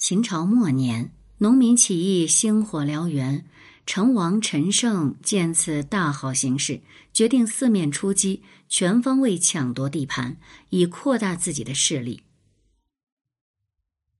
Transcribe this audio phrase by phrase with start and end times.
[0.00, 3.44] 秦朝末年，农民起义星火燎原，
[3.84, 6.80] 成王陈胜见此大好形势，
[7.12, 10.38] 决定四面出击，全方位抢夺地盘，
[10.70, 12.22] 以扩大自己的势力。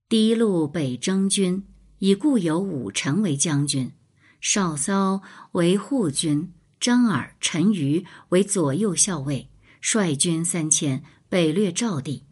[0.07, 1.65] 第一路北征军
[1.97, 3.91] 以固有武臣为将军，
[4.39, 5.23] 少骚
[5.53, 9.49] 为护军，张耳、陈余为左右校尉，
[9.81, 12.25] 率军三千，北掠赵地。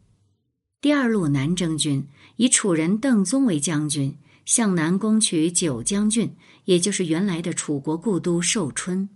[0.82, 2.08] 第二路南征军
[2.40, 6.34] 以楚人邓宗为将军，向南攻取九江郡，
[6.64, 9.10] 也就是原来的楚国故都寿春。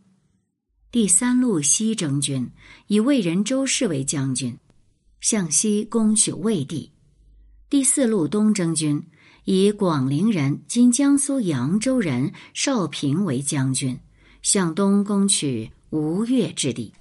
[0.92, 2.46] 第三路西征军
[2.88, 4.58] 以魏人周氏为将军，
[5.22, 6.92] 向西攻取魏地。
[7.70, 9.02] 第四路东征军
[9.46, 13.98] 以广陵人（今江苏扬州人）邵平为将军，
[14.42, 16.92] 向东攻取吴越之地。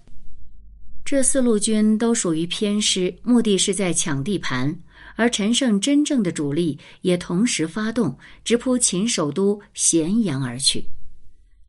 [1.05, 4.79] 这四路军都属于偏师，目的是在抢地盘，
[5.17, 10.87] 而陈胜真正的主力也同时发动，直扑秦首都咸阳而去。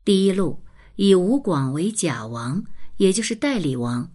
[0.04, 0.62] 第一路
[0.96, 2.64] 以吴广为假王，
[2.98, 4.10] 也就是代理王，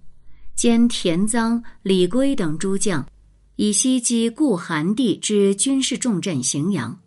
[0.56, 3.08] 兼田臧、李圭等诸将，
[3.56, 7.00] 以西击故韩地之军事重镇荥阳。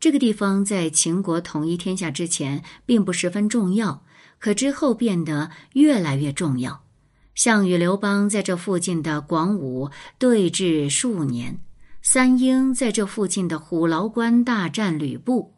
[0.00, 4.04] 这个地方在秦国统一天下之前并不十分重要，
[4.38, 6.84] 可之后变得越来越重要。
[7.34, 11.60] 项羽、刘邦在这附近的广武对峙数年，
[12.10, 15.52] 三英在这附近的虎牢关大战吕布，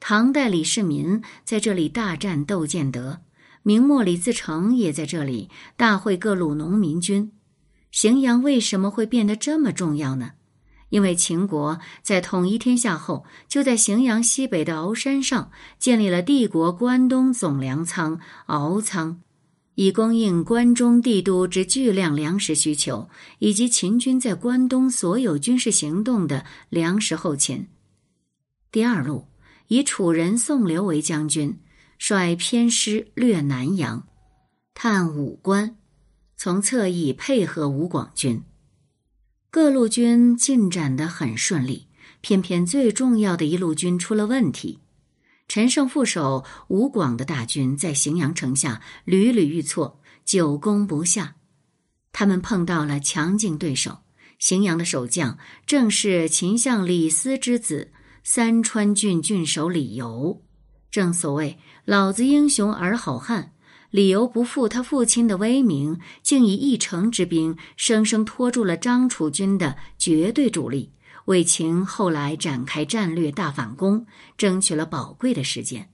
[0.00, 3.20] 唐代李世民在这里大战窦建德，
[3.62, 7.32] 明末李自成也在这里大会各路农民军。
[7.92, 10.30] 荥阳为什么会变得这么重要呢？
[10.88, 19.20] 因为秦国在统一天下后，就在荥阳西北的鳌山上建立了帝国关东总粮仓鳌仓。
[19.80, 27.66] 以供应关中帝都之巨量粮食需求，以及秦军在关东所有军事行动的粮食后勤。
[28.70, 29.28] 第二路
[29.68, 31.58] 以楚人宋留为将军，
[31.98, 34.06] 率偏师掠南阳，
[34.74, 35.78] 探武关，
[36.36, 38.42] 从侧翼配合吴广军。
[39.50, 41.86] 各路军进展得很顺利，
[42.20, 44.80] 偏偏最重要的一路军出了问题。
[45.50, 51.34] 陈胜副手吴广的大军在荥阳城下屡屡遇挫，久攻不下。
[52.12, 53.98] 他们碰到了强劲对手，
[54.40, 57.90] 荥阳的守将正是秦相李斯之子
[58.22, 60.40] 三川郡郡守李由。
[60.88, 63.54] 正所谓“老子英雄儿好汉”，
[63.90, 70.92] 李由不负他父亲的威名，竟以一城之兵生生拖住了张楚军的绝对主力。
[71.30, 74.04] 为秦后来展开战略大反攻
[74.36, 75.88] 争取了宝贵的时间。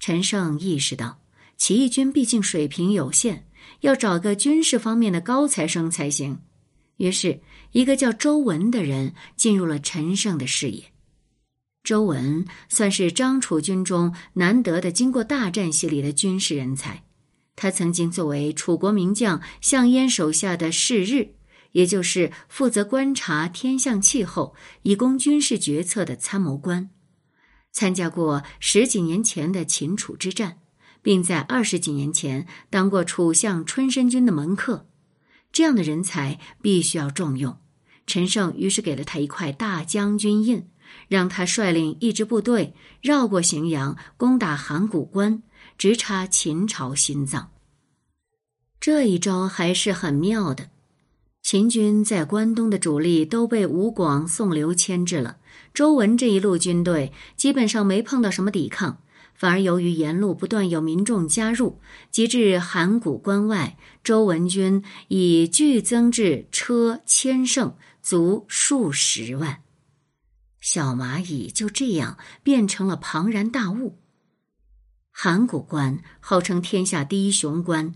[0.00, 1.20] 陈胜意识到，
[1.58, 3.46] 起义军毕竟水平有限，
[3.80, 6.40] 要找个军事方面的高材生才行。
[6.96, 10.84] 于是，一个叫周文的人进入了陈胜的视野。
[11.84, 17.04] 周文算是张楚军中难得的经过大战洗礼的军事人才，
[17.54, 21.35] 他曾经作为楚国名将项燕手下的士日。
[21.76, 26.88] 也就是负责观察天象气候，以供军事决策的参谋官，
[27.70, 30.56] 参加过十几年前的秦楚之战，
[31.02, 34.88] 并在二十几年前当过楚相春申君的门客。
[35.52, 37.58] 这样的人才必须要重用。
[38.06, 40.70] 陈胜于是给了他一块大将军印，
[41.08, 45.42] 让他率领一支部队绕过荥阳，攻打函谷关，
[45.76, 47.50] 直插秦朝心脏。
[48.80, 50.70] 这一招还是很妙的。
[51.46, 55.36] 秦军在关东的主力都被吴广、宋刘牵制了，
[55.72, 59.00] 周文这一路军队基本上没碰到什么抵抗，
[59.32, 61.78] 反而由于沿路不断有民众加入，
[62.10, 69.62] 及至函谷关外，周文军已剧增至车千乘，卒数十万，
[70.60, 74.00] 小蚂蚁就这样变成了庞然大物。
[75.12, 77.94] 函谷关号称天下第一雄关。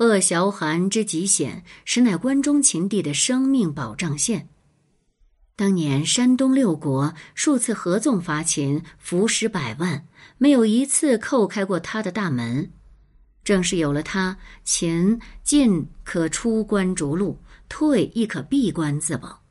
[0.00, 4.48] 恶小寒之极险，实乃关中秦地的生命保障线。
[5.54, 10.06] 当年山东六国数次合纵伐秦，伏尸百万，
[10.38, 12.72] 没有一次叩开过他的大门。
[13.44, 17.38] 正是有了他，秦进可出关逐鹿，
[17.68, 19.42] 退亦可闭关自保。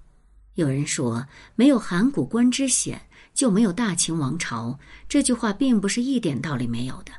[0.55, 3.03] 有人说，没有函谷关之险，
[3.35, 4.79] 就没有大秦王朝。
[5.07, 7.11] 这句话并不是一点道理没有的。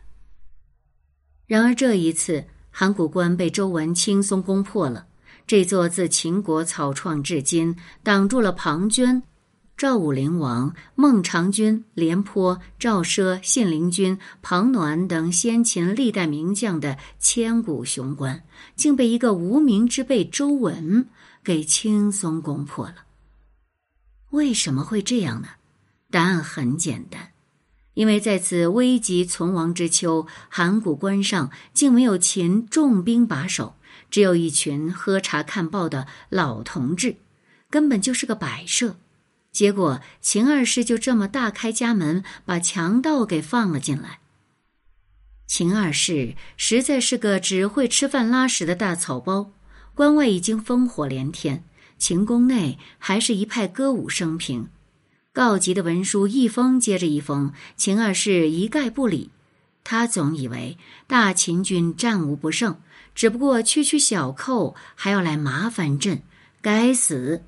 [1.47, 2.45] 然而这一次。
[2.71, 5.07] 函谷关被周文轻松攻破了。
[5.47, 9.23] 这座自秦国草创至今，挡住了庞涓、
[9.77, 18.45] 赵武灵王、孟尝君、廉颇、赵奢、信陵君、庞暖等先秦历代名将的千古雄关，
[18.77, 21.09] 竟被一个无名之辈周文
[21.43, 22.97] 给轻松攻破了。
[24.31, 25.49] 为什么会这样呢？
[26.11, 27.30] 答案很简单，
[28.01, 33.75] 因为在此危急存亡之秋，函谷关上竟没有秦重兵把守，
[34.11, 37.17] 只有一群喝茶看报的老同志，
[37.69, 38.97] 根本就是个摆设。
[39.53, 44.21] 结果秦二世就这么大开家门，把强盗给放了进来。
[45.47, 49.53] 秦二世实在是个只会吃饭拉屎的大草包，
[49.95, 51.65] 关外已经烽火连天，
[51.99, 54.71] 秦宫内还是一派歌舞升平，
[55.33, 59.31] 告急的文书一封接着一封，秦二世一概不理。
[59.85, 62.81] 他总以为大秦军战无不胜，
[63.15, 66.23] 只不过区区小寇还要来麻烦朕，
[66.61, 67.43] 该死！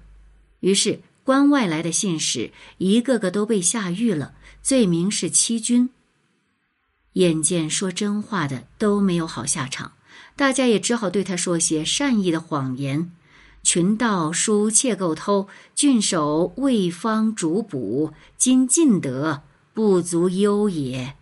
[0.61, 1.01] 于是。
[1.25, 5.91] 关外来的信使一个个都被下狱了，罪名是欺君。
[7.13, 9.93] 眼见说真话的都没有好下场，
[10.35, 13.13] 大家也只好对他说些善意的谎言。
[13.63, 19.43] 群盗疏窃构偷，郡守未方主捕，今尽得，
[19.73, 21.15] 不足忧也。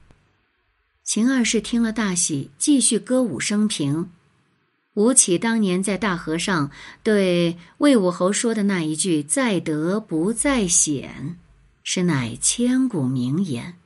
[1.05, 4.11] 秦二世听了大喜，继续歌舞升平。
[4.95, 6.71] 吴起当年在大河上
[7.03, 11.37] 对魏武侯说的那一句“在得不在险”，
[11.85, 13.77] 是乃千古名言。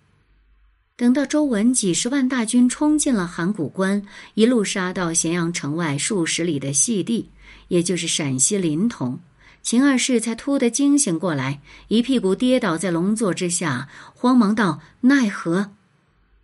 [0.97, 7.29] 等到周文几十万大军冲进了函谷关，一路杀到咸阳城外数十里的细地，
[7.69, 9.19] 也就是陕西临潼，
[9.63, 15.71] 秦二世才突地惊醒过来，一屁股跌倒在龙座之下，慌忙道：“奈何？”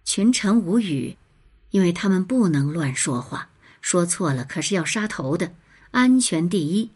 [0.04, 1.16] 群臣无语，
[1.70, 3.48] 因为他们不能乱说话。
[3.80, 5.52] 说错了，可是要杀头的，
[5.90, 6.90] 安全第一。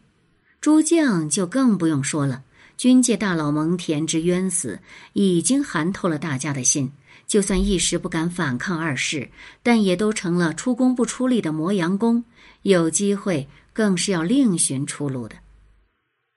[0.60, 2.42] 诸将就更不用说了，
[2.76, 4.80] 军界大佬蒙恬之冤死，
[5.12, 6.92] 已经寒透了大家的心。
[7.26, 9.30] 就算一时不敢反抗二世，
[9.62, 12.24] 但也都成了出工不出力的磨洋工，
[12.62, 15.36] 有机会更是要另寻出路的。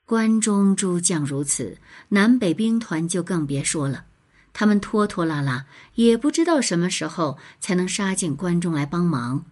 [0.06, 1.78] 关中诸将如此，
[2.10, 4.06] 南北兵团就更别说了，
[4.52, 9.46] 他们拖拖拉拉，也不知道什么时候才能杀进关中来帮忙。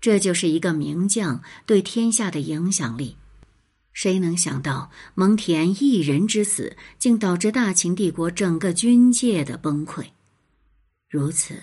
[0.00, 3.16] 这就是一个名将对天下的影响力。
[3.92, 10.06] 谁能想到蒙恬一人之死，竟导致大秦帝国整个军界的崩溃？
[11.08, 11.62] 如此，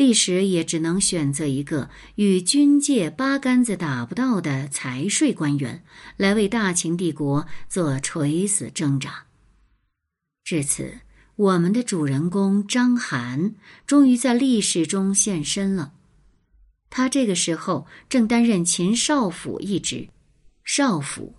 [0.00, 5.84] 历史也只能选择一个与军界八竿子打不到的财税官员，
[6.16, 9.26] 来为大秦帝国做垂死挣扎。
[10.42, 11.00] 至此，
[11.36, 13.52] 我们的主人公章邯
[13.86, 15.92] 终于在历史中现身了。
[16.88, 20.08] 他这个时候正担任秦少府一职，
[20.64, 21.34] 少府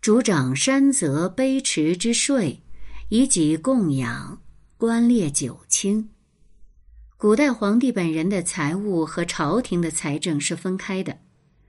[0.00, 2.60] 主掌山泽卑池之税，
[3.10, 4.42] 以给供养
[4.76, 6.09] 官列九卿。
[7.20, 11.18] 古代皇帝本人的财务和朝廷的财政是分开的。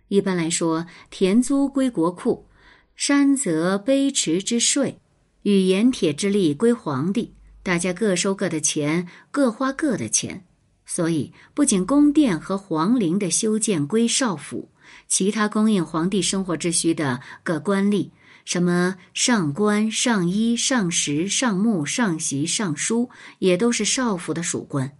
[0.07, 2.47] 一般来说，田租归国库，
[2.95, 5.01] 山泽卑池之税
[5.41, 7.33] 与盐铁之利归皇帝，
[7.63, 10.45] 大家各收各的钱，各花各的钱。
[10.85, 14.69] 所以，不仅宫殿和皇陵的修建归少府，
[15.09, 18.11] 其他供应皇帝生活之需的各官吏，
[18.45, 23.09] 什么上官、上衣、上食、上木、上席、上书，
[23.39, 24.93] 也都是少府的属官。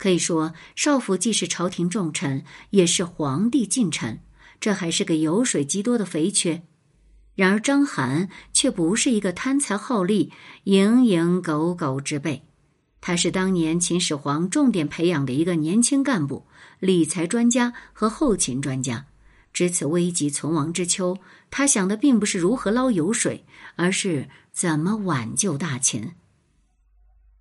[0.00, 4.20] 可以说，少府既是朝廷重臣，也是皇帝近臣，
[4.58, 6.62] 这还是个油水极多的肥缺。
[7.34, 10.32] 然而，章邯却不是一个贪财好利、
[10.64, 12.42] 蝇营狗苟之辈。
[13.02, 16.46] 他是当年秦始皇重点培养的一个年轻干部、
[16.78, 19.04] 理财专家和后勤专家。
[19.52, 21.18] 值此危急存亡之秋，
[21.50, 23.44] 他想的并不是如何捞油水，
[23.76, 26.12] 而是怎么挽救大秦。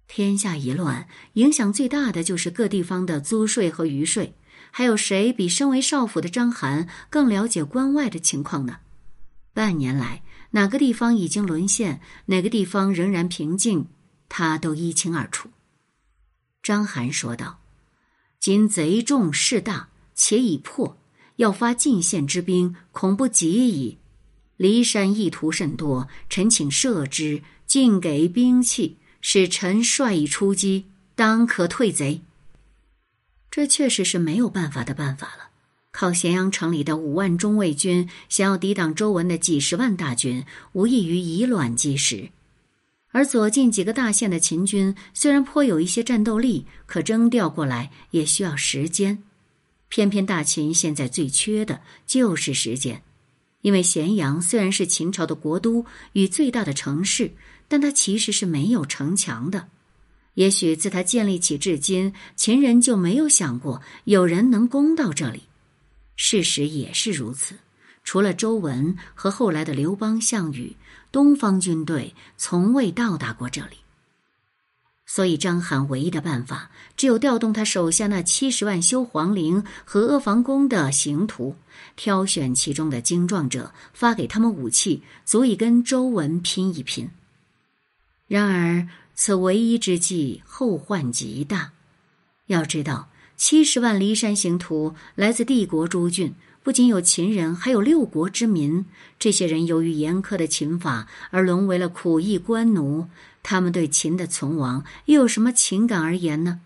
[0.09, 4.33] 天下一乱，影响最大的就是各地方的租税和余税。
[4.71, 8.77] 还有谁比身为少府的章邯更了解关外的情况呢？
[9.53, 13.85] 半年来，哪个地方已经沦陷，哪个地方仍然平静？
[14.27, 15.49] 他都一清二楚。
[16.63, 17.59] 章邯说道
[18.39, 20.97] ：“今贼众势大，且已破，
[21.35, 23.99] 要发进献之兵，恐不及矣。
[24.57, 30.85] 骊山意图甚多，臣请赦之，尽给兵器，使臣率以出击，
[31.15, 32.21] 当可退贼。”
[33.51, 35.49] 这确实是没有办法的办法了。
[35.91, 42.29] 靠咸阳城里的五万中卫军，想要抵挡周文的几十万大军，无异于以卵击石。
[43.11, 49.23] 而左近几个大县的秦军虽然颇有一些战斗力，可征调过来也需要时间。
[49.87, 53.01] 偏偏大秦现在最缺的就是时间，
[53.61, 55.83] 因为咸阳虽然是秦朝的国都
[56.13, 57.31] 与最大的城市，
[57.69, 59.69] 但它其实是没有城墙的。
[60.33, 65.43] 也许自它建立起至今，秦人就没有想过有人能攻到这里。
[66.17, 67.55] 事实也是如此，
[68.03, 70.75] 除了周文和后来的刘邦、项羽，
[71.11, 73.77] 东方军队从未到达过这里。
[75.05, 81.55] 所以，章邯唯一的办法只有调动他手下那七十万修皇陵和阿房宫的刑徒，
[81.95, 87.09] 挑选其中的精壮者，发给他们武器，足以跟周文拼一拼。
[88.29, 91.71] 然而，此唯一之计后患极大。
[92.45, 98.85] 要知道，七十万骊山刑徒来自帝国诸郡，不仅有秦人，还有六国之民。
[99.17, 103.07] 这些人由于严苛的秦法而沦为了苦役官奴。
[103.41, 106.61] 他们对秦的存亡又有什么情感而言呢？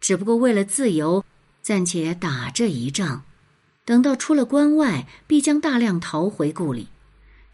[0.00, 1.24] 只不过为了自由，
[1.62, 3.24] 暂且打这一仗。
[3.84, 6.86] 等到出了关外，必将大量逃回故里。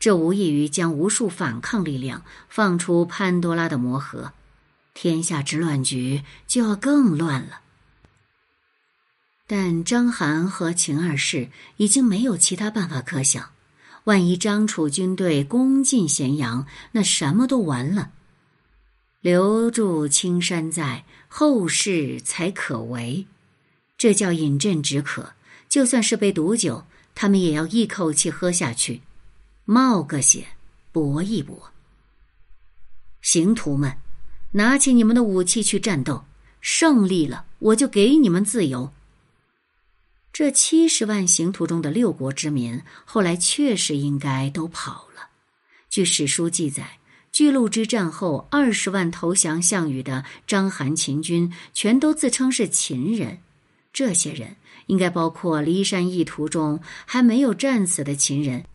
[0.04, 4.34] 这无异于将无数反抗力量放出潘多拉的魔盒，
[4.92, 7.60] 天下之乱局就要更乱了。
[9.46, 13.48] 但章邯和秦二世已经没有其他办法可想。
[14.04, 18.10] 万一张楚军队攻进咸阳，那什么都完了。
[19.22, 23.26] 留住青山在，后事才可为。
[23.96, 25.32] 这叫饮鸩止渴。
[25.70, 26.84] 就算是杯毒酒，
[27.14, 29.00] 他们也要一口气喝下去，
[29.64, 30.46] 冒个险，
[30.92, 31.70] 搏一搏。
[33.22, 33.96] 刑徒们，
[34.52, 36.24] 拿起你们的武器去战斗，
[36.60, 38.92] 胜利了，我就给你们自由。
[40.32, 45.30] 这七十万刑徒中的六国之民，后来确实应该都跑了。
[45.88, 46.98] 据史书记载。
[47.32, 53.40] 巨鹿之战后，二十万投降项羽的章邯秦军，全都自称是秦人。
[53.92, 54.54] 这些人
[54.86, 58.66] 应该包括骊山一途中还没有战死的秦人，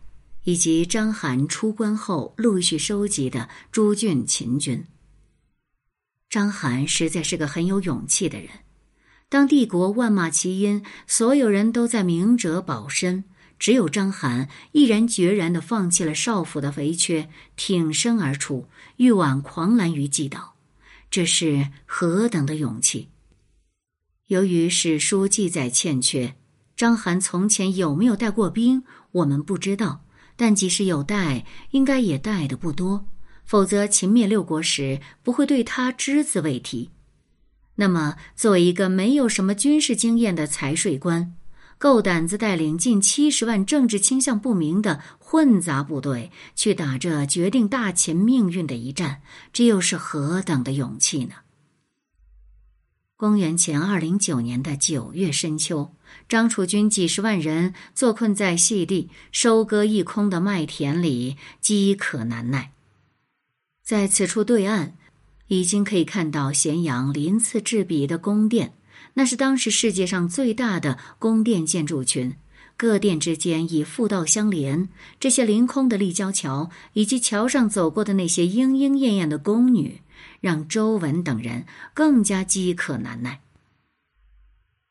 [0.44, 4.84] 以及章邯出关后陆续收集的诸郡秦军。
[6.28, 8.48] 章邯实在是个很有勇气的人。
[9.28, 13.24] 当帝国万马齐喑，所有人都在明哲保身。
[13.58, 18.66] 只有章邯毅然决然地放弃了少府的肥缺，挺身而出，
[18.96, 20.54] 欲挽狂澜于既倒，
[21.10, 23.10] 这是何等的勇气！
[24.28, 26.34] 由于史书记载欠缺，
[26.74, 28.82] 章邯从前有没有带过兵，
[29.12, 30.00] 我们不知道。
[30.40, 33.04] 但即使有带，应该也带的不多，
[33.44, 36.88] 否则秦灭六国时不会对他只字未提。
[37.74, 41.34] 那么，作为一个没有什么军事经验的财税官，
[41.76, 49.20] 够胆子带领近七十万政治倾向不明的混杂部队去打这决定大秦命运的一战，
[49.52, 51.34] 这又是何等的勇气呢？
[53.14, 55.94] 公元前二零九年的九月深秋，
[56.28, 62.72] 张楚军几十万人坐困在细地收割一空的麦田里，饥渴难耐。
[63.82, 64.92] 在此处对岸，
[65.48, 68.74] 已经可以看到咸阳鳞次栉比的宫殿。
[69.14, 72.36] 那是当时世界上最大的宫殿建筑群，
[72.76, 74.88] 各殿之间以复道相连。
[75.18, 80.02] 这些凌空的立交桥，以及桥上走过的那些莺莺燕燕的宫女，
[80.40, 83.40] 让周文等人更加饥渴难耐。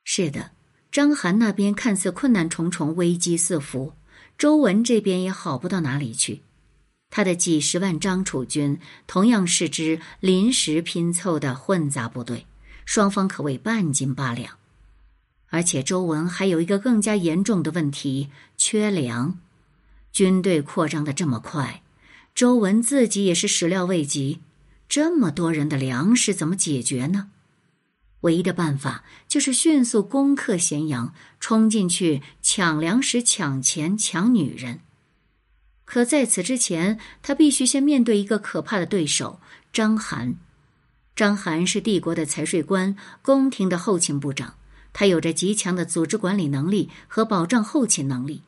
[0.04, 0.52] 是的，
[0.92, 3.94] 章邯那边看似困难重重、危机四伏，
[4.38, 6.42] 周文这边也好不到哪里去。
[7.12, 12.46] 他的几十万张楚军，同样是支临时拼凑的混杂部队。
[12.86, 14.58] 双方可谓半斤八两，
[15.50, 19.40] 而且周文还有一个更加严重的问题：缺粮。
[20.12, 21.84] 军队扩张的这么快，
[22.34, 24.40] 周文自己也是始料未及。
[24.88, 27.30] 这么多人的粮食怎么解决呢？
[28.22, 34.82] 唯一的办法就是迅速攻克咸阳，冲进去抢粮食、抢钱、抢女人。
[35.86, 39.40] 可在此之前，他必须先面对一个可怕的对手——
[39.74, 40.36] 章邯。
[41.16, 44.56] 章邯是帝国的财税官，宫廷的后勤部长。
[44.92, 48.42] 他有着极强的组织管理能力和保障后勤能力。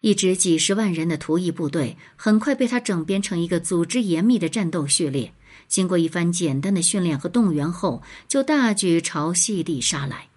[0.00, 5.32] 一支几十万人的图役部队很快被他整编成一个组织严密的战斗序列。
[5.72, 10.28] 经过一番简单的训练和动员后，就大举朝西地杀来。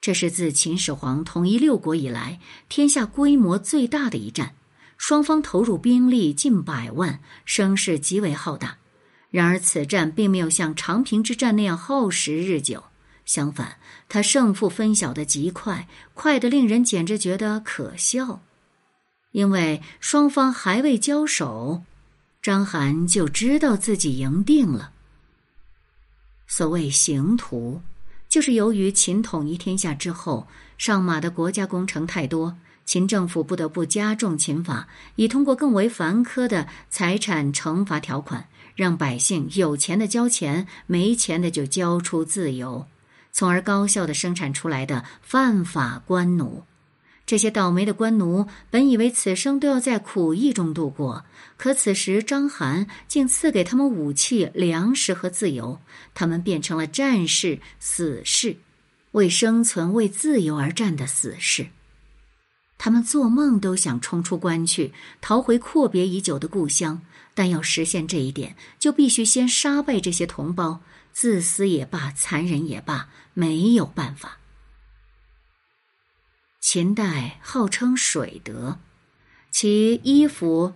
[0.00, 4.54] 这是自秦始皇统一六国以来，天下规模最大的一战。
[4.96, 8.76] 双方投入兵力近百万，声势极为浩大。
[9.28, 12.84] 然而，此战并没有像长平之战那样耗时日久，
[13.24, 18.40] 相反，他胜负分晓得极快，快得令人简直觉得可笑。
[19.32, 21.82] 因为双方还未交手，
[22.44, 24.90] 章邯就知道自己赢定了。
[26.46, 27.80] 所谓刑徒，
[28.28, 30.46] 就是由于秦统一天下之后，
[30.76, 38.46] 上马的国家工程太多，秦政府不得不加重秦法，以通过更为繁苛的财产惩罚条款。
[38.76, 42.86] 让百姓有钱的交钱，没钱的就交出自由，
[43.32, 46.64] 从而高效的生产出来的犯法官奴。
[47.26, 51.24] 这些倒霉的官奴本以为此生都要在苦役中度过，
[51.56, 55.80] 可此时章邯竟赐给他们武器、粮食和自由，
[56.12, 58.56] 他们变成了战士、死士，
[59.12, 61.68] 为生存、为自由而战的死士。
[62.76, 67.00] 他们做梦都想冲出关去，逃回阔别已久的故乡，
[67.32, 70.80] 但要实现这一点，就必须先杀败这些同胞。
[71.14, 74.36] 自私也罢，残忍也罢，没有办法。
[76.66, 78.78] 秦代号称水德，
[79.50, 80.72] 其衣服、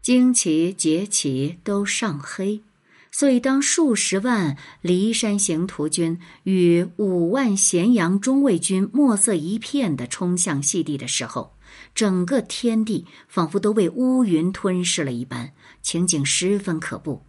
[0.00, 2.62] 旌旗、节旗都上黑，
[3.10, 11.56] 所以当数十万骊山行徒军与五万咸阳中卫军墨色一片的冲向细地的时候，
[11.96, 15.50] 整个天地仿佛都被乌云吞噬了一般，
[15.82, 17.24] 情景十分可怖。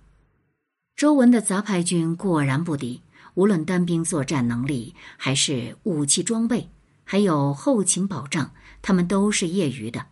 [0.95, 3.01] 周文的杂牌军果然不敌，
[3.33, 6.69] 无论单兵作战能力，还是武器装备。
[7.05, 10.07] 还有后勤保障，他们都是业余的。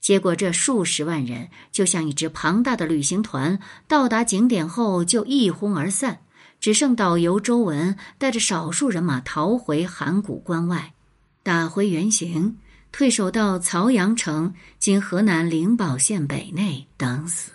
[0.00, 6.20] 结果，这数十万人就像一支庞大的旅行团，到达景点后就一哄而散，
[6.60, 10.94] 只剩导游周文带着少数人马逃回函谷关外，
[11.42, 12.58] 打回原形，
[12.92, 17.50] 退守到曹阳城（今河南灵宝县北内）等死。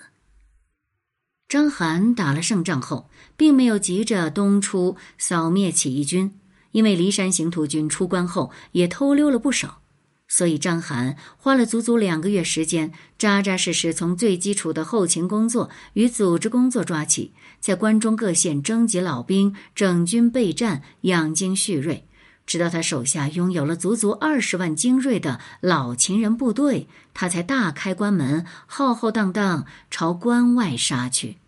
[1.47, 6.37] 章邯打了胜仗后，并没有急着东出扫灭起义军。
[6.71, 9.81] 因为骊山行徒军出关后也偷溜了不少，
[10.27, 22.07] 所以章邯花了足足两个月时间，扎扎实实从最基础的后勤工作与组织工作抓起，在关中各县征集老兵，整军备战，养精蓄锐，
[22.45, 31.40] 直到他手下拥有了足足二十万精锐的老秦人部队，他才大开关门，浩浩荡荡朝关外杀去。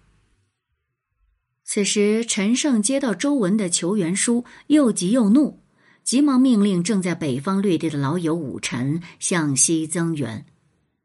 [1.65, 5.61] 此时，陈胜接到周文的求援书，又急又怒，
[6.03, 10.45] 急忙命令正在北方掠地的老友武臣向西增援。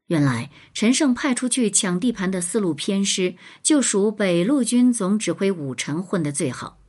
[0.07, 6.79] 原来，陈胜派出去抢地盘的四路偏师，就属北路军总指挥武臣混得最好。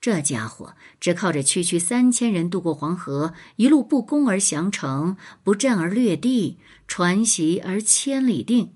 [0.00, 8.74] 这家伙只靠着区区三千人渡过黄河，一路不攻而降城，不战而略地，传檄而千里定。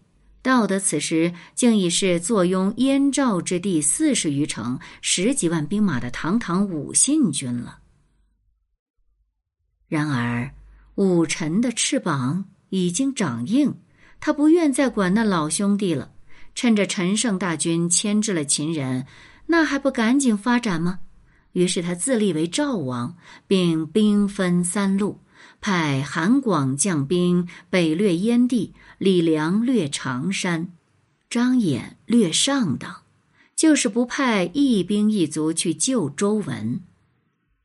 [0.48, 7.80] 到得此时，竟已是坐拥燕赵之地四十余城、十几万兵马的堂堂武信军了。
[9.88, 10.54] 然而，
[10.94, 13.78] 武臣的翅膀已经长硬，
[14.20, 16.12] 他不愿再管那老兄弟了。
[16.54, 19.04] 趁着陈胜大军牵制了秦人，
[19.48, 21.00] 那还不赶紧发展吗？
[21.52, 25.20] 于是他自立为赵王，并兵分三路。
[25.60, 30.68] 派韩广将兵北掠燕地，李良掠常山，
[31.28, 33.02] 张衍掠上党，
[33.56, 36.80] 就是不派一兵一卒去救周文。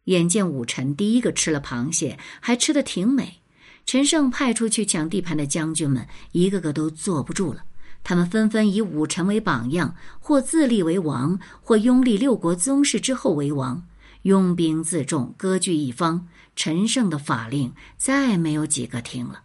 [0.06, 3.40] 眼见武臣第一个吃了螃蟹，还吃得挺美，
[3.86, 7.64] 陈胜派出去抢地盘的将军们一个个都坐不住了，
[8.04, 13.88] 他们纷纷以武臣为榜样，或自立为王，或拥立六国宗室之后为王，
[14.24, 16.28] 拥兵自重，割据一方。
[16.56, 19.42] 陈胜的法令再没有几个听了。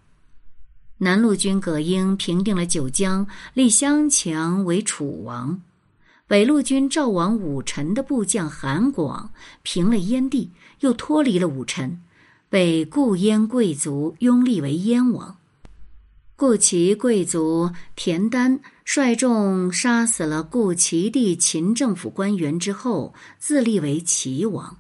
[0.99, 5.63] 南路军葛英平定了九江，立襄强为楚王；
[6.27, 12.03] 北路军赵王武臣的部将韩广平了燕地，又脱离了武臣，
[12.51, 15.39] 被故燕贵族拥立为燕王。
[16.37, 24.79] 故齐贵族田丹率众杀死了故齐地秦政府官员之后，自立为齐王。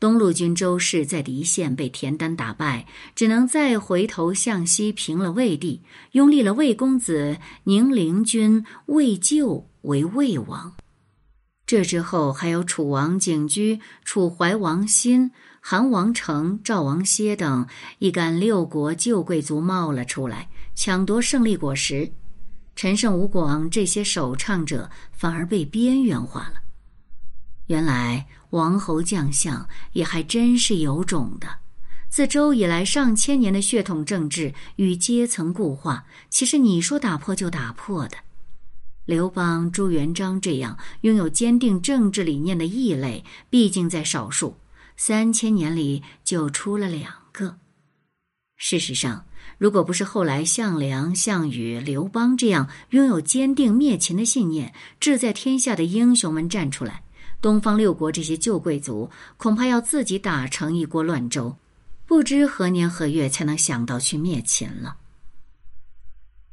[0.00, 10.72] 东路军周氏在狄县被田丹打败，只能再回头向西平了魏地，拥立了魏公子宁陵君魏咎为魏王。
[11.66, 17.68] 这之后，还有楚王景居、楚怀王辛、韩王成、赵王歇等
[17.98, 22.10] 一干六国旧贵族冒了出来，抢夺胜利果实。
[22.76, 26.60] 陈胜、吴广这些首倡者反而被边缘化了。
[27.66, 28.24] 原来。
[28.50, 31.48] 王侯将相也还真是有种的。
[32.08, 38.16] 自周以来，上千年的血统政治与阶层固化，其实你说打破就打破的。
[39.04, 44.56] 刘邦、朱元璋这样拥有坚定政治理念的异类，毕竟在少数。
[44.96, 47.58] 三千年里就出了两个。
[48.56, 49.26] 事实上，
[49.58, 57.02] 如果不是后来项梁、项羽、刘邦这样拥有坚定灭秦的信念、志在天下的英雄们站出来。
[57.40, 61.56] 东方六国这些旧贵族恐怕要自己打成一锅乱粥，
[62.06, 64.96] 不知何年何月才能想到去灭秦了。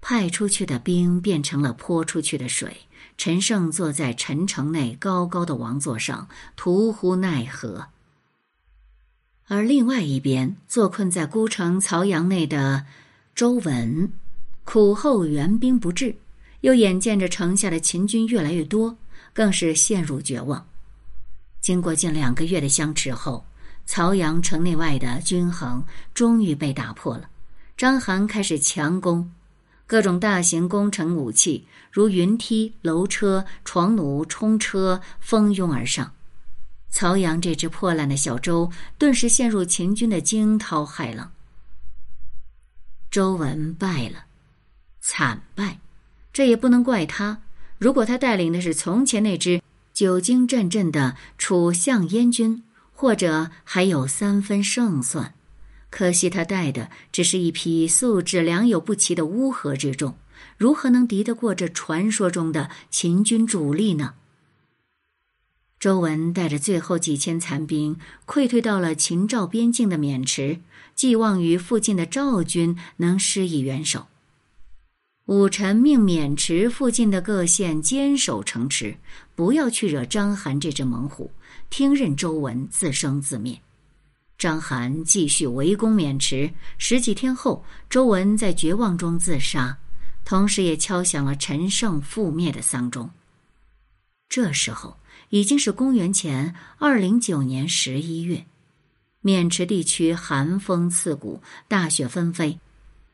[0.01, 2.75] 派出去的兵变成了泼出去的水，
[3.17, 7.87] 陈胜坐在陈城内高高的王座上，徒呼奈何。
[9.47, 12.85] 而另外一边，坐困在孤城曹阳内的
[13.35, 14.11] 周文，
[14.63, 16.15] 苦候援兵不至，
[16.61, 18.97] 又眼见着城下的秦军越来越多，
[19.33, 20.65] 更是陷入绝望。
[21.59, 23.45] 经过近两个月的相持后，
[23.85, 27.29] 曹阳城内外的均衡终于被打破了。
[27.75, 29.29] 章邯开始强攻，
[29.85, 36.11] 各种大型工程武器如云梯、楼车、床弩、冲车蜂拥而上。
[36.93, 41.31] 曹阳这只破烂的小舟顿时陷入秦军的惊涛骇浪。
[43.09, 44.25] 周文败了，
[45.01, 45.79] 惨败，
[46.31, 47.41] 这也不能怪他。
[47.79, 49.59] 如果他带领的是从前那支。
[49.93, 55.35] 久经战阵的楚相燕军，或者还有三分胜算。
[55.91, 60.17] 可惜他带的只是一批素质良莠不齐的乌合之众，
[60.57, 64.15] 如何能敌得过这传说中的秦军主力呢？
[65.83, 70.61] 周文带着最后几千残兵溃退到了秦赵边境的渑池，
[70.95, 74.07] 寄望于附近的赵军能施以援手。
[75.25, 78.95] 武臣命渑池附近的各县坚守城池，
[79.35, 81.29] 不要去惹章邯这只猛虎，
[81.69, 83.59] 听任周文自生自灭。
[84.37, 89.77] 章邯继续围攻渑池，十几天后，周文在绝望中自杀，
[90.23, 93.11] 同时也敲响了陈胜覆灭的丧钟。
[94.29, 94.97] 这时候
[95.33, 98.45] 已经是公元前二零九年十一月，
[99.23, 102.59] 渑池地区寒风刺骨，大雪纷飞。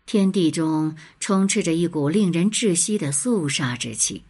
[0.05, 4.25] 天地中充斥着一股令人窒息的肃杀之气。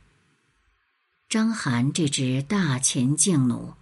[1.30, 3.76] 章邯这只大秦劲弩，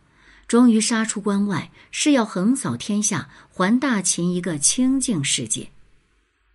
[0.47, 5.69] 终于杀出关外，是要横扫天下，还大秦一个清净世界。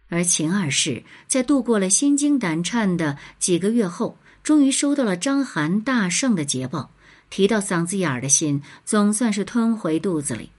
[0.08, 6.90] 而秦二世在度过了心惊胆颤的几个月后，终于收到了章邯大胜的捷报，
[7.32, 10.50] 提到嗓子眼儿的心总算是吞回肚子里。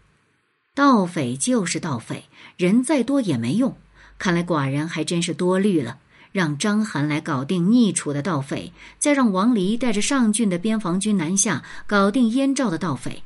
[0.74, 2.24] 盗匪就是盗匪，
[2.58, 3.78] 人再多也没用。
[4.18, 6.00] 看来寡人还真是多虑了，
[6.32, 13.22] 让章邯来搞定逆楚的盗匪，再让王离带着上郡的边防军南下搞定燕赵的盗匪。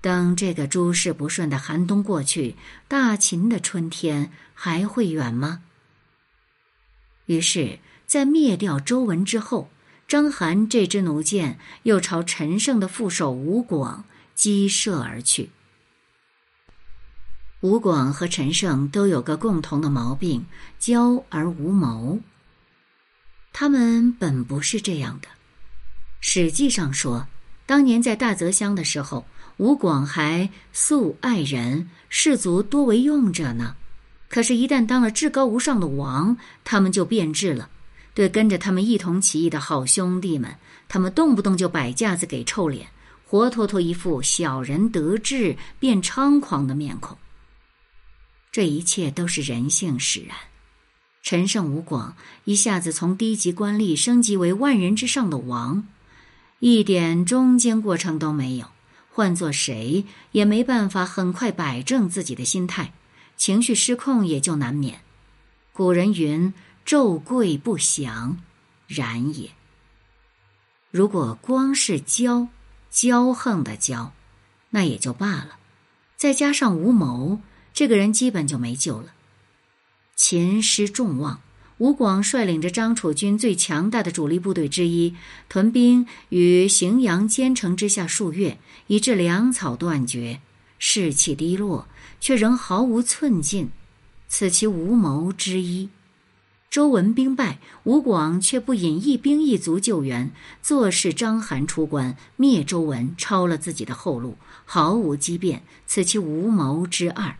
[0.00, 2.54] 等这个诸事不顺的寒冬过去，
[2.86, 5.62] 大秦的春天还会远吗？
[7.26, 9.68] 于是，在灭掉周文之后，
[10.06, 15.50] 章邯这支弩箭又朝陈胜的副手吴广击射而去。
[17.60, 20.44] 吴广和陈胜都有个共同的毛病：
[20.78, 22.20] 骄而无谋。
[23.52, 25.28] 他们本不是这样的。
[26.20, 27.26] 史记上说，
[27.64, 33.76] 当年在大泽乡的时候，吴广还素爱人，士卒多为用者呢。
[34.28, 37.70] 可是，一旦当了至高无上的王，他们就变质了。
[38.14, 40.56] 对跟着他们一同起义的好兄弟们，
[40.88, 42.86] 他们动不动就摆架子给臭脸，
[43.26, 47.18] 活脱脱一副小人得志变猖狂的面孔。
[48.52, 50.36] 这一切都是人性使然。
[51.22, 55.88] 陈胜吴广一下子从低级官吏升级为万人之上的王，
[56.60, 58.66] 一点中间过程都没有。
[59.10, 62.92] 换做谁也没办法很快摆正自己的心态，
[63.36, 65.00] 情绪失控也就难免。
[65.72, 66.52] 古人云
[66.84, 68.38] ：“骤贵不祥，
[68.86, 69.50] 然也。”
[70.90, 72.48] 如果光是骄，
[72.92, 74.10] 骄横的骄，
[74.70, 75.58] 那也就罢了。
[76.16, 77.40] 再加上无谋。
[77.72, 79.06] 这个人基本就没救了。
[80.14, 81.40] 秦失众望，
[81.78, 85.16] 吴广率领着张楚军最强大的主力部队之一，
[85.48, 90.40] 屯兵于荥阳坚城之下数月，以致粮草断绝，
[90.78, 91.88] 士气低落，
[92.20, 93.70] 却仍毫无寸进，
[94.28, 95.88] 此其无谋之一。
[96.74, 107.36] 周文兵败，吴广却不引一兵一卒救援，坐视章邯出关灭周文，抄了自己的后路，毫无机变，此其无谋之二。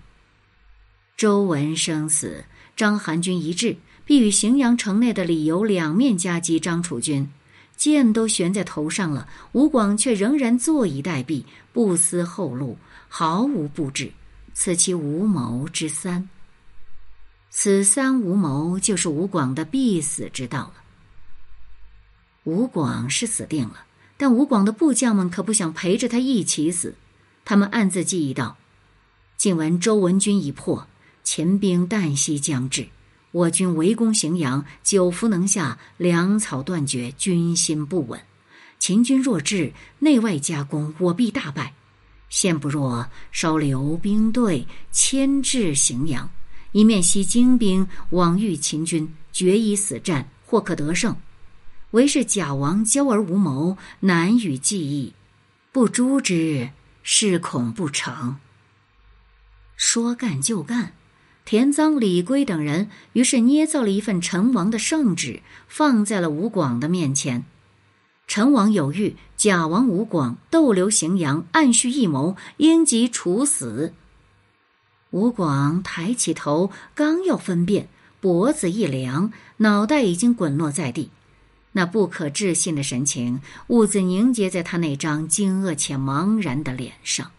[1.17, 2.45] 周文生死，
[2.77, 7.29] 章邯军一致，必与荥阳城内的李由两面夹击张楚军，
[7.77, 11.43] 剑都悬在头上了，吴广却仍然坐以待毙，
[11.73, 14.13] 不思后路，毫无布置，
[14.53, 16.29] 此其无谋之三。
[17.57, 20.75] 此三无谋，就是吴广的必死之道了。
[22.43, 23.85] 吴广是死定了，
[24.17, 26.97] 但吴广的部将们可不想陪着他一起死，
[27.45, 28.57] 他们暗自记忆道
[29.39, 30.89] ：“今闻周文军已破。”
[31.23, 32.89] 秦兵旦夕将至，
[33.31, 38.21] 我军围攻荥阳，久伏能下，粮草断绝，军心不稳。
[38.81, 41.73] 秦军若至，内外夹攻，我必大败。
[42.29, 46.29] 现不若稍留兵队牵制荥阳，
[46.75, 51.15] 一面吸精兵往遇秦军，决一死战，或可得胜。
[51.93, 55.13] 唯是假王骄而无谋，难与计议，
[55.71, 56.71] 不诛之，
[57.05, 58.39] 事恐不成。
[59.77, 60.95] 说干就干，
[61.45, 67.45] 田臧、李圭等人于是捏造了一份陈王的圣旨，放在了吴广的面前。
[68.27, 73.95] 陈王有谕：假王吴广逗留荥阳，暗蓄异谋，应即处死。
[75.15, 77.89] 吴广抬起头，刚要分辨，
[78.21, 81.11] 脖子一凉，脑袋已经滚落在地。
[81.71, 87.31] 那不可置信的神情，兀自凝结在他那张惊愕且茫然的脸上。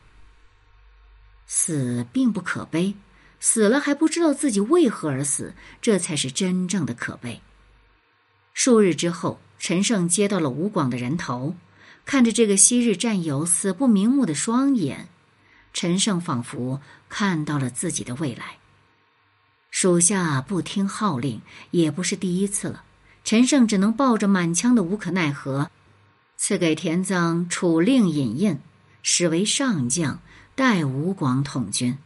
[1.48, 2.96] 死并不可悲，
[3.42, 7.42] 死了还不知道自己为何而死，这才是真正的可悲。
[8.54, 11.58] 数日之后，陈胜接到了吴广的人头，
[12.06, 15.10] 看着这个昔日战友死不瞑目的双眼，
[15.76, 18.60] 陈胜仿佛看到了自己的未来。
[19.70, 22.86] 属下不听号令，也不是第一次了。
[23.26, 25.70] 陈胜只能抱着满腔的无可奈何，
[26.38, 28.60] 赐给田臧楚令尹印，
[29.04, 30.22] 使为上将，
[30.56, 31.98] 代吴广统军。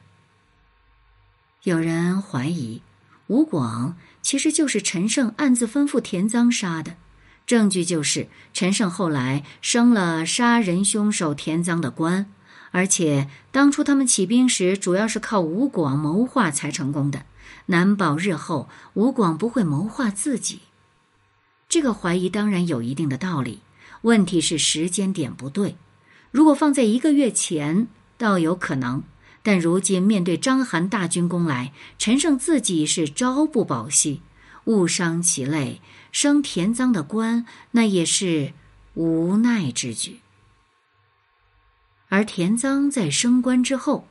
[1.62, 2.82] 有人怀疑，
[3.28, 6.96] 吴广其实就是陈胜暗自吩咐田臧杀的，
[7.46, 12.32] 证据就是陈胜后来升了杀人凶手田臧的官，
[12.72, 17.26] 而且当初他们起兵时，主要是靠吴广谋划才成功的，
[17.68, 20.60] 难保日后吴广不会谋划自己。
[21.68, 23.60] 这个怀疑当然有一定的道理，
[24.02, 25.76] 问题是时间点不对。
[26.32, 29.02] 如果放在一个月前，倒有可能；
[29.42, 34.22] 但如今面对章邯大军攻来，陈胜自己是朝不保夕，
[34.66, 38.54] 误伤其类，升田臧的官，那也是
[38.94, 40.20] 无奈之举。
[42.10, 44.08] 而田臧在升官之后，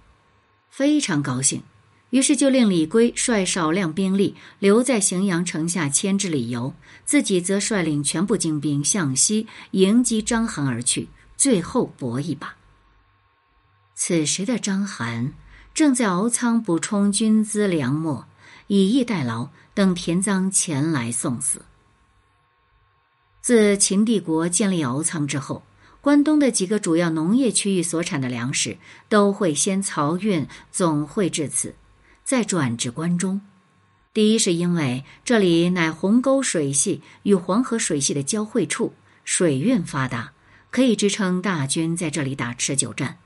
[0.71, 1.63] 非常高兴。
[2.11, 6.73] 于是就令李圭率少量兵力留在荥阳城下牵制李由，
[7.05, 12.57] 自己则率领全部精兵向西迎击章邯而去，最后搏一把。
[13.95, 15.33] 此时的章邯
[15.75, 18.25] 正在敖仓补充军资粮秣，
[18.69, 21.63] 以逸待劳，等田臧前来送死。
[23.43, 25.63] 自秦帝国建立敖仓之后，
[26.09, 28.79] 关东的几个主要农业区域所产的粮食
[29.11, 31.75] 都会先漕运总会至此。
[32.25, 33.43] 再转至关中，
[34.15, 40.33] 第一是因为这里乃鸿沟水系与黄河水系的交汇处，水运发达，
[40.71, 43.19] 可以支撑大军在这里打持久战；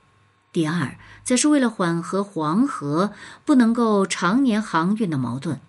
[0.53, 3.13] 第二，则是为了缓和黄河
[3.45, 5.61] 不能够常年航运的矛盾。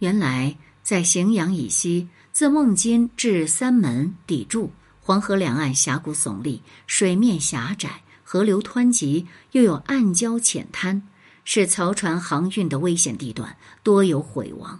[0.00, 4.72] 原来在荥阳以西，自孟津至三门砥柱，
[5.10, 11.02] 黄河两岸峡谷耸立，水面狭窄，河流湍急，又有暗礁浅滩。
[11.42, 14.78] 是漕船航运的危险地段，多有毁亡。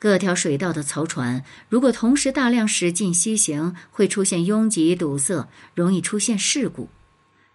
[0.00, 6.88] 各条水道的漕船如果同时大量驶进西行，会出现拥挤堵塞，容易出现事故。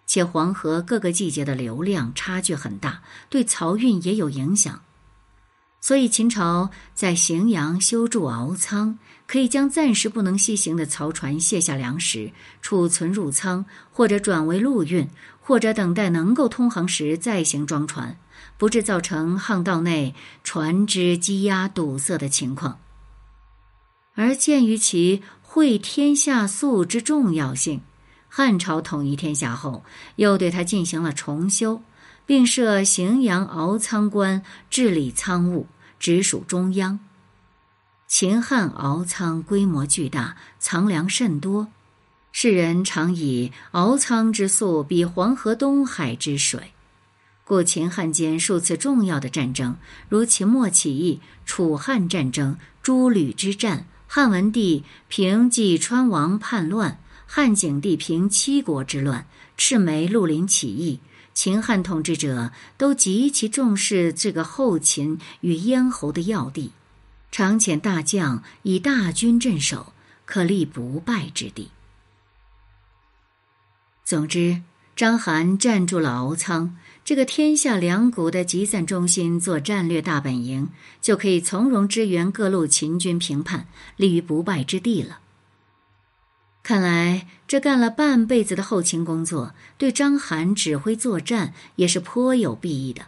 [0.06, 4.80] 且黄河各个季节的流量差距很大，对漕运也有影响。
[5.82, 8.98] 所以秦朝在荥阳修筑敖仓，
[9.30, 15.08] 可以将暂时不能西行的漕船卸下粮食，储存入仓，或者转为陆运，
[15.40, 18.18] 或者等待能够通航时再行装船。
[18.58, 22.80] 不致造成巷道内船只积压堵塞的情况。
[24.16, 27.82] 而鉴于其会天下粟之重要性，
[28.28, 29.84] 汉朝统一天下后，
[30.16, 31.80] 又对它进行了重修，
[32.26, 35.68] 并设荥阳敖仓关治理仓务，
[36.00, 36.98] 直属中央。
[38.10, 41.68] 秦汉敖仓规模巨大，藏粮甚多，
[42.32, 46.72] 世人常以敖仓之粟比黄河东海之水。
[47.44, 49.76] 故秦汉间数次重要的战争，
[50.08, 59.24] 如秦末起义、楚汉战争、诸吕之战、汉文帝平济川王叛乱、汉景帝平七国之乱、
[59.56, 60.98] 赤眉绿林起义，
[61.32, 66.72] 秦汉统治者都极其重视这个后秦与咽喉的要地，
[67.30, 69.92] 常遣大将以大军镇守，
[70.24, 71.70] 可立不败之地。
[74.04, 74.62] 总之，
[74.96, 76.76] 章邯占住了敖仓。
[77.02, 80.68] 这个天下粮谷的集散中心做战略大本营，
[81.00, 83.66] 就可以从容支援各路秦军平叛，
[83.96, 85.20] 立于不败之地了。
[86.62, 93.06] 看来这干了半辈子的后勤工作，对章邯指挥作战也是颇有裨益的。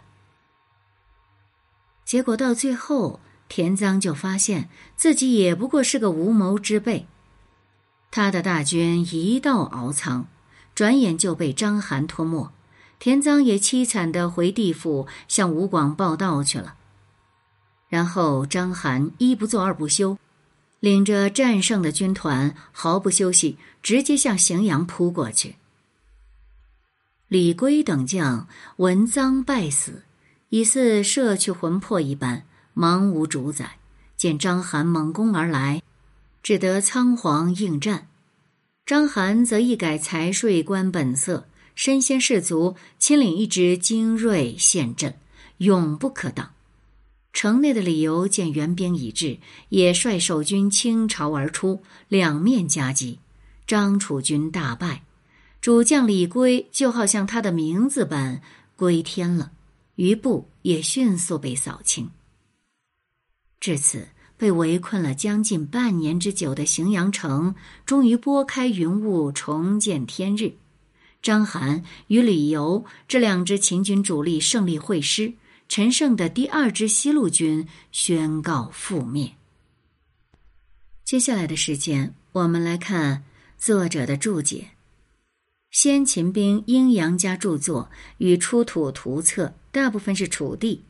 [2.03, 3.19] 结果到最后，
[3.55, 7.05] 田臧就发现自己也不过是个无谋之辈。
[8.09, 10.25] 他的大军一到敖仓，
[10.73, 12.51] 转眼就被章邯吞没。
[12.97, 16.73] 田臧也凄惨的回地府向吴广报道去了。
[17.89, 20.17] 然后章邯一不做二不休，
[20.79, 25.57] 领着战胜的军团毫不休息，直接向荥阳扑过去。
[27.27, 30.01] 李圭等将闻赃败死，
[30.49, 33.77] 已似摄去魂魄一般，茫无主宰。
[34.15, 35.81] 见章邯猛攻而来，
[36.41, 38.07] 只得仓皇应战。
[38.85, 45.17] 章邯则一改财税官本色，身先士卒，亲领一支精锐陷阵，
[45.57, 46.51] 永不可挡。
[47.33, 53.19] 城内的李由见援兵已至，也率守军倾巢而出，两面夹击，
[53.67, 55.03] 张楚军大败。
[55.59, 58.41] 主将李圭就好像他的名字般
[58.75, 59.51] 归天了，
[59.95, 62.09] 余部也迅速被扫清。
[63.63, 64.09] 至此。
[64.35, 70.55] 被围困了将近半年之久的荥阳城，终于拨开云雾，重见天日。
[71.21, 75.35] 章邯与李由这两支秦军主力胜利会师，
[75.69, 79.35] 陈胜的第二支西路军宣告覆灭。
[81.05, 83.23] 接下来的时间，我们来看
[83.57, 84.71] 作者的注解：
[85.71, 90.83] 先秦兵阴阳家著作与出土图册，大部分是楚地。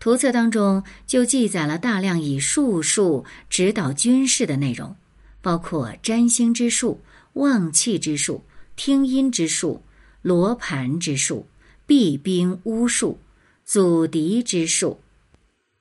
[0.00, 4.96] 图册当中就记载了大量以术数指导军事的内容，
[5.42, 7.02] 包括占星之术、
[7.34, 8.42] 望气之术、
[8.76, 9.82] 听音之术、
[10.22, 11.46] 罗盘之术、
[11.86, 13.20] 避兵巫术、
[13.66, 15.00] 阻敌之术。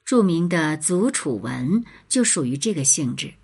[0.04, 3.36] 著名的《祖楚文》就属于这个性质。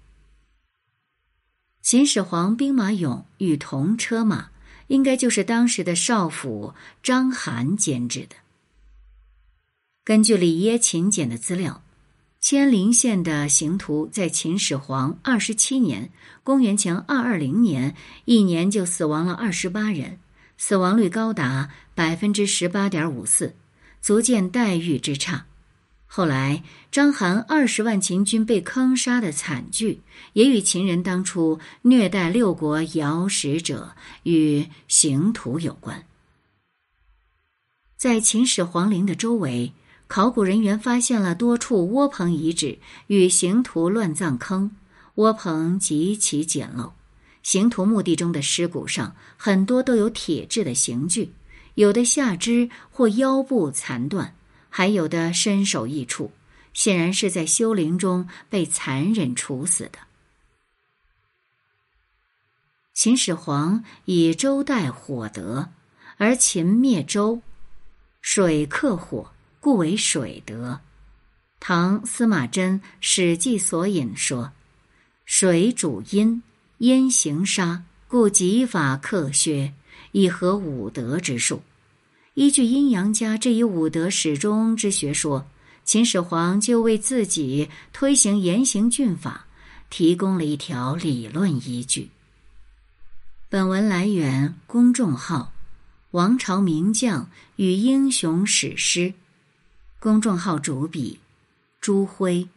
[1.81, 4.49] 秦始皇兵马俑与铜车马，
[4.87, 8.35] 应该就是当时的少府章邯监制的。
[10.05, 11.81] 根据里耶秦简的资料，
[12.39, 16.11] 千陵县的刑徒在秦始皇二十七年
[16.45, 20.19] （公元前二二零年）一年就死亡了二十八人，
[20.59, 23.55] 死亡率高达百分之十八点五四，
[23.99, 25.47] 足见待遇之差。
[26.05, 30.01] 后来，章邯二十万秦军被坑杀的惨剧，
[30.33, 36.05] 也与秦人当初虐待六国尧使者与刑徒有关。
[37.97, 39.73] 在秦始皇陵的周围。
[40.07, 44.71] 考古人员发现了多处窝棚遗址与刑徒乱葬坑，
[45.15, 46.91] 窝棚极其简陋。
[47.41, 51.33] 刑徒墓地中的尸骨上很多都有铁制的刑具，
[51.73, 54.35] 有的下肢或腰部残断，
[54.69, 56.31] 还有的身首异处，
[56.73, 59.99] 显然是在修陵中被残忍处死的。
[62.93, 65.69] 秦始皇以周代火德，
[66.17, 67.41] 而秦灭周，
[68.21, 69.31] 水克火。
[69.65, 70.79] 故为水德。
[71.59, 74.51] 唐司马贞《史记索引》说
[75.25, 76.43] ：“水主阴，
[76.77, 79.73] 阴行杀，故极法克削，
[80.11, 81.63] 以合五德之术。”
[82.35, 85.47] 依据阴阳家这一五德始终之学说，
[85.83, 89.47] 秦始皇就为自己推行严刑峻法
[89.89, 92.11] 提供了一条理论依据。
[93.49, 95.53] 本文来源公众号
[96.11, 99.11] “王朝名将与英雄史诗”。
[100.05, 101.17] 公众号主笔
[101.81, 102.47] 朱辉，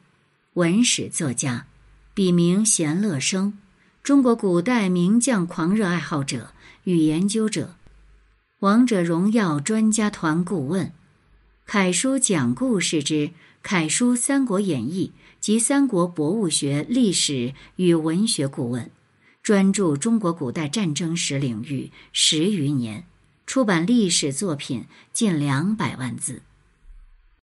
[0.52, 1.64] 文史作家，
[2.12, 3.56] 笔名闲乐生，
[4.02, 6.52] 中国古代名将狂热爱好者
[6.84, 7.74] 与研究者，
[8.58, 10.92] 王者荣耀专家团顾问，
[11.64, 13.30] 楷书讲故事之
[13.62, 18.90] 楷书《三国演义》及三国博物学历史与文学顾问，
[19.42, 23.06] 专注中国古代战争史领域十余年，
[23.46, 24.84] 出版历史作品
[25.14, 26.42] 近两百万字。